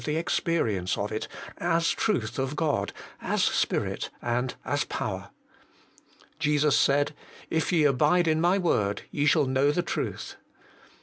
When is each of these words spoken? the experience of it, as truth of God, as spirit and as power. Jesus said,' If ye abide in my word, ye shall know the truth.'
the 0.03 0.17
experience 0.17 0.97
of 0.97 1.11
it, 1.11 1.27
as 1.59 1.91
truth 1.91 2.39
of 2.39 2.55
God, 2.55 2.91
as 3.21 3.43
spirit 3.43 4.09
and 4.19 4.55
as 4.65 4.83
power. 4.83 5.29
Jesus 6.39 6.75
said,' 6.75 7.13
If 7.51 7.71
ye 7.71 7.83
abide 7.83 8.27
in 8.27 8.41
my 8.41 8.57
word, 8.57 9.03
ye 9.11 9.27
shall 9.27 9.45
know 9.45 9.69
the 9.71 9.83
truth.' 9.83 10.37